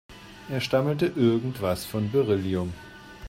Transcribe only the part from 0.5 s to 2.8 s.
stammelte irgendwas von Beryllium.